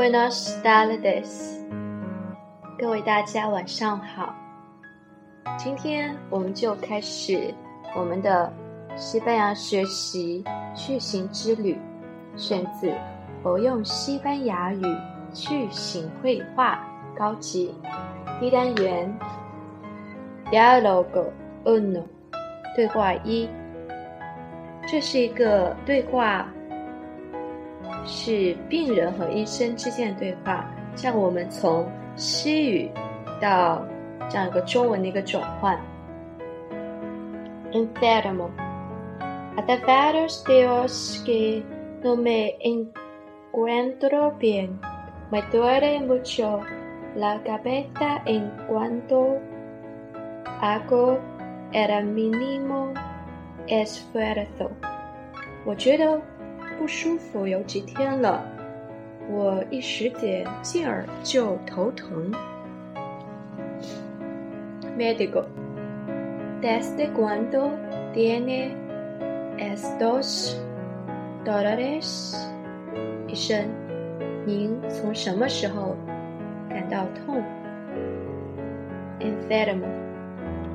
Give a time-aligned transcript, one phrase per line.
[0.00, 1.60] Buenos tardes，
[2.78, 4.34] 各位大家晚上好。
[5.58, 7.52] 今天我们就开始
[7.94, 8.50] 我们的
[8.96, 10.42] 西班牙学习
[10.74, 11.78] 句型之旅，
[12.34, 12.86] 选自
[13.42, 14.82] 《我用西班牙语
[15.34, 16.82] 句型绘画
[17.14, 17.74] 高级》
[18.40, 19.14] 第一单元
[20.50, 21.26] Dialogo
[21.66, 22.04] uno，
[22.74, 23.46] 对话一。
[24.86, 26.48] 这是一个对话。
[28.04, 30.64] 是病人和医生之间的对话，
[30.96, 31.86] 像我们从
[32.16, 32.90] 西语
[33.40, 33.84] 到
[34.28, 35.78] 这样一个中文的一个转换。
[37.72, 38.50] Enfermo,
[39.56, 41.62] hasta varios días que
[42.02, 44.70] no me encuentro bien.
[45.30, 46.60] Me duele mucho
[47.14, 49.38] la cabeza en cuanto
[50.60, 51.18] hago
[51.72, 52.92] el mínimo
[53.68, 54.70] esfuerzo.
[55.64, 56.20] 我觉得。
[56.80, 58.42] 不舒服有几天了，
[59.28, 62.32] 我一使点劲儿就头疼。
[64.96, 65.44] Medico,
[66.62, 67.72] ¿desde cuándo
[68.14, 68.70] tiene
[69.58, 70.56] estos
[71.44, 72.34] dolores？
[73.28, 73.66] 医生，
[74.46, 75.94] 您从什么时候
[76.70, 77.42] 感到痛
[79.20, 79.86] ？Enfermo,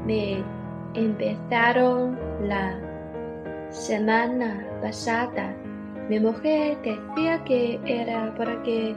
[0.05, 0.43] me
[0.93, 2.15] empezaron
[2.47, 2.75] la
[3.71, 5.64] semana pasada.
[6.08, 8.94] Mi mujer decía que era porque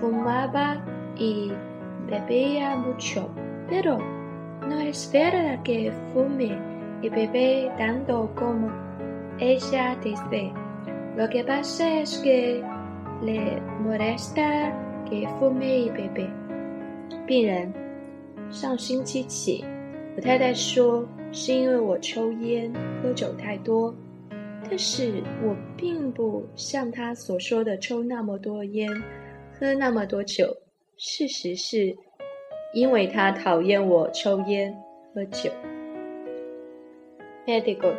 [0.00, 0.82] fumaba
[1.16, 1.52] y
[2.08, 3.28] bebía mucho,
[3.68, 3.98] pero
[4.66, 6.56] no es verdad que fume
[7.02, 8.70] y bebe tanto como
[9.38, 10.52] ella dice.
[11.16, 12.62] Lo que pasa es que
[13.22, 14.72] le molesta
[15.08, 16.30] que fume y bebe.
[17.26, 17.72] 病人，
[18.50, 19.64] 上星期起，
[20.16, 22.72] 我太太说是因为我抽烟、
[23.02, 23.94] 喝酒太多。
[24.69, 28.87] 但是我并不像他所说的抽那么多烟，
[29.59, 30.45] 喝那么多酒。
[30.95, 31.97] 事实是，
[32.73, 34.77] 因为他讨厌我抽烟
[35.15, 35.49] 喝酒。
[37.47, 37.95] Medico,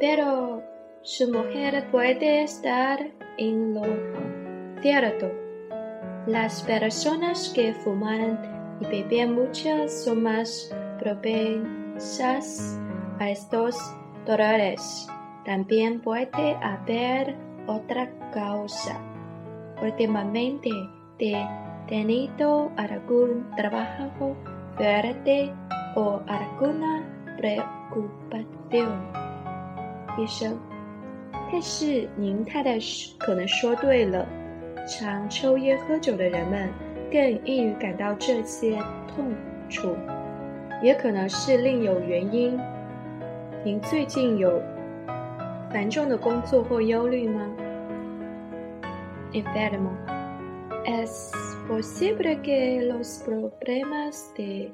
[0.00, 0.60] pero
[1.04, 2.98] su mujer puede estar
[3.38, 3.84] en lo
[4.82, 5.30] cierto.
[6.26, 8.38] Las personas que fuman
[8.80, 12.76] y beben mucho son más propensas
[13.20, 13.76] a estos
[14.26, 15.06] dolores.
[15.44, 17.34] También puede haber
[17.66, 19.00] otra causa.
[19.82, 20.70] Últimamente
[21.18, 21.34] he
[21.88, 24.36] tenido algún trabajo
[24.76, 25.50] fuerte
[25.96, 27.02] o alguna
[27.38, 28.90] preocupación.
[30.18, 30.58] 医生，
[31.50, 32.78] 但是您太太
[33.18, 34.26] 可能说对了，
[34.86, 36.68] 常抽烟喝酒的人们
[37.10, 38.76] 更易于感到这些
[39.08, 39.32] 痛
[39.68, 39.96] 楚，
[40.82, 42.58] 也可能是另有原因。
[43.64, 44.60] 您最近有
[45.71, 47.41] 繁重的工作或忧虑吗？
[49.33, 49.91] Enfermo.
[50.85, 51.31] Es
[51.67, 54.71] posible que los problemas de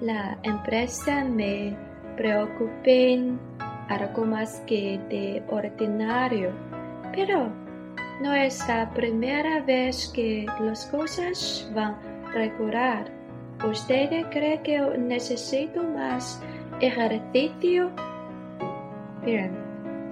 [0.00, 1.76] la empresa me
[2.16, 3.38] preocupen
[3.88, 6.50] algo más que de ordinario,
[7.14, 7.48] pero
[8.20, 11.96] no es la primera vez que las cosas van
[12.34, 13.06] regular.
[13.64, 16.42] ¿Usted cree que necesito más
[16.80, 17.90] ejercicio?
[19.24, 19.65] Bien.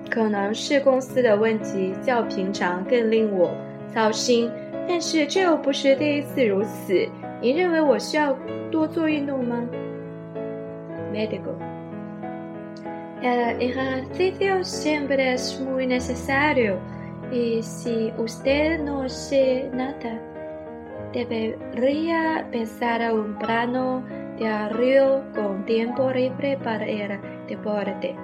[0.10, 3.52] 可能是公司的问题较平常更令我
[3.94, 4.50] 操心，
[4.88, 7.08] 但是这又不是第一次如此。
[7.42, 8.38] 您认为我需要
[8.72, 9.64] 多做运动吗
[11.14, 11.56] ？Medical.
[13.22, 16.78] El ejercicio siempre es muy necesario
[17.32, 20.20] y si usted no hace nada,
[21.12, 24.04] debería pensar a un plano
[24.38, 27.18] diario con tiempo libre para el
[27.48, 28.16] deporte.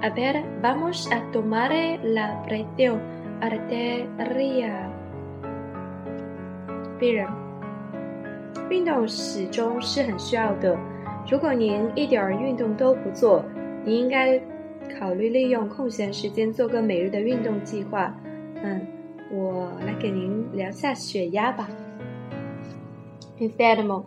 [0.00, 1.72] A ver, vamos a tomar
[2.02, 3.00] la presión
[3.40, 4.90] arterial。
[6.98, 7.28] 病人，
[8.70, 10.78] 运动始终是很需要的。
[11.28, 13.44] 如果您一点儿运动都不做，
[13.84, 14.40] 您应该
[14.98, 18.14] 考虑利用空闲时间做个每日的运动计划。
[18.62, 18.86] 嗯，
[19.32, 21.68] 我来给您量下血压吧。
[23.38, 24.04] Enfermo,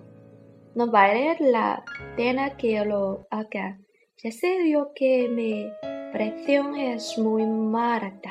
[0.74, 1.84] no vale la
[2.16, 3.76] pena que lo haga.
[4.23, 5.71] Ya sé yo que mi
[6.13, 7.43] presión es muy
[7.75, 8.31] alta.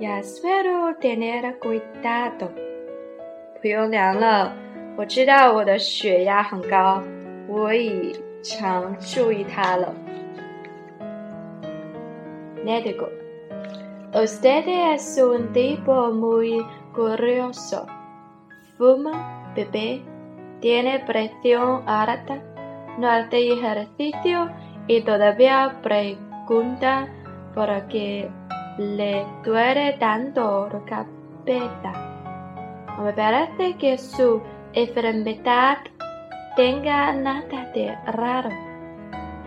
[0.00, 2.50] Ya espero tener cuidado.
[3.60, 4.52] 不用量了，
[4.96, 7.02] 我知道我的血压很高，
[7.48, 9.94] 我已常注意它了。
[12.64, 13.08] Médico,
[14.12, 16.64] usted es un tipo muy
[16.94, 17.86] curioso.
[18.76, 20.02] Fuma, bebe,
[20.60, 22.38] tiene presión alta,
[22.98, 24.50] no hace ejercicio
[24.86, 27.08] y todavía pregunta
[27.54, 28.30] por qué
[28.78, 31.92] le duele tanto la cabeza.
[33.02, 34.42] Me parece que su
[34.72, 35.78] enfermedad
[36.56, 38.50] tenga nada de raro.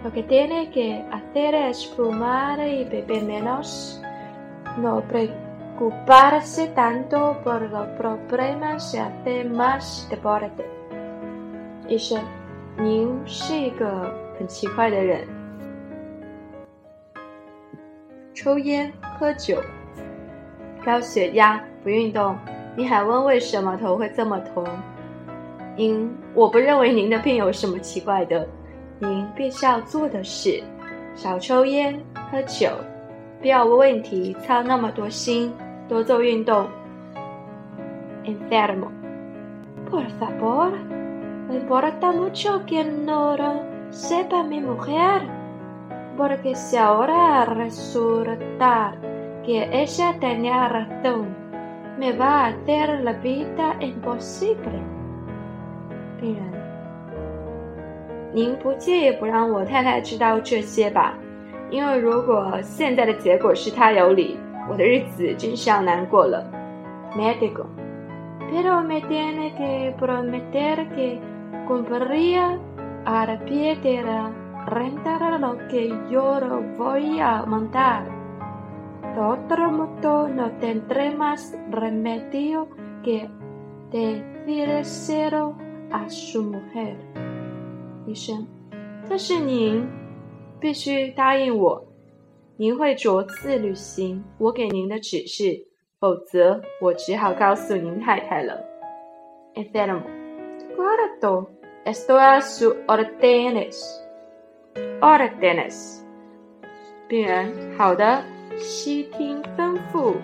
[0.04, 4.02] Lo que tiene que hacer es fumar y beber menos.
[4.78, 10.66] No preocuparse tanto por los problemas y hacer más deporte.
[11.90, 12.22] 医生，
[12.78, 15.27] 您是一个 很奇怪的人，
[18.35, 19.63] 抽烟、喝酒、
[20.85, 22.37] 高血压、不运动。
[22.77, 24.67] 你还问为什么头会这么痛？
[25.77, 28.47] 您，我不认为您的病有什么奇怪的。
[28.99, 30.63] 您必须要做的是
[31.15, 32.01] 少抽烟、
[32.31, 32.71] 喝酒，
[33.41, 35.53] 不要为问题操那么多心，
[35.89, 36.67] 多做运动。
[38.25, 38.89] Enfermo,
[39.91, 40.71] por favor,
[41.49, 45.23] me importa mucho que no lo sepa mi mujer,
[46.17, 48.93] porque si ahora resulta
[49.45, 51.35] que ella tenía razón.
[51.99, 54.81] me va a hacer la vida imposible。
[56.21, 56.43] 病人，
[58.33, 61.15] 您不介意不让我太太知道这些吧？
[61.71, 64.37] 因为如果现在的结果是他有理，
[64.69, 66.45] 我的日子真是要难过了。
[67.17, 67.67] Médico,
[68.51, 71.21] pero me tiene que prometer que
[71.69, 72.59] cumpliría
[73.05, 74.33] al pie de la
[74.67, 76.41] renta lo que yo
[76.77, 78.07] voy a mandar.
[79.15, 82.69] De otro modo no tendré más remedio
[83.03, 83.29] que
[83.91, 85.55] decírselo
[85.91, 86.97] a su mujer。
[88.07, 88.47] 医生，
[89.09, 89.87] 但是您
[90.61, 91.87] 必须答应我，
[92.57, 95.67] 您会逐次履行我给您的指示，
[96.01, 98.63] 否则我只好告诉您太太了。
[99.55, 100.03] Enfermo,
[100.77, 101.47] claro,
[101.85, 103.77] esto es su órdenes.
[105.01, 106.01] Órdenes。
[107.09, 108.23] 病人，好的。
[108.57, 110.15] 悉听吩咐。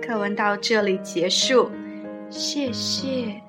[0.00, 1.70] 课文到这里结束，
[2.30, 3.40] 谢谢。